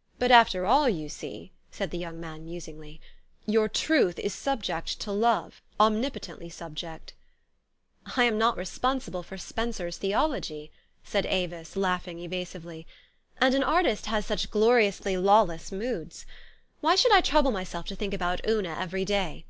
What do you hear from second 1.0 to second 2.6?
see,'* said the young man